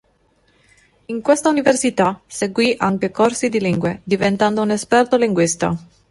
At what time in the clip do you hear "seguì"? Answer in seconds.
2.25-2.73